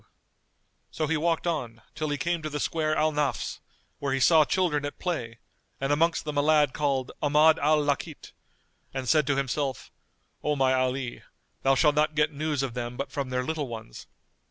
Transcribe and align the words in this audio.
[FN#222] 0.01 0.07
So 0.89 1.05
he 1.05 1.15
walked 1.17 1.45
on, 1.45 1.83
till 1.93 2.09
he 2.09 2.17
came 2.17 2.41
to 2.41 2.49
the 2.49 2.59
square 2.59 2.95
Al 2.95 3.11
Nafz, 3.11 3.59
where 3.99 4.13
he 4.15 4.19
saw 4.19 4.43
children 4.43 4.83
at 4.83 4.97
play, 4.97 5.37
and 5.79 5.93
amongst 5.93 6.25
them 6.25 6.39
a 6.39 6.41
lad 6.41 6.73
called 6.73 7.11
Ahmad 7.21 7.59
al 7.59 7.77
Lakít,[FN#223] 7.77 8.31
and 8.95 9.07
said 9.07 9.27
to 9.27 9.35
himself, 9.35 9.91
"O 10.43 10.55
my 10.55 10.73
Ali, 10.73 11.21
thou 11.61 11.75
shalt 11.75 11.93
not 11.93 12.15
get 12.15 12.33
news 12.33 12.63
of 12.63 12.73
them 12.73 12.97
but 12.97 13.11
from 13.11 13.29
their 13.29 13.43
little 13.43 13.67
ones." 13.67 14.07